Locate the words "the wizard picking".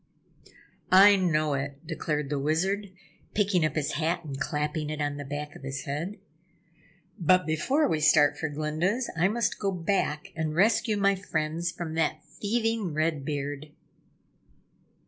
2.31-3.63